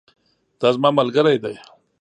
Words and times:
دا 0.59 0.67
زما 0.75 0.89
ملګری 0.99 1.37
دی 1.43 1.55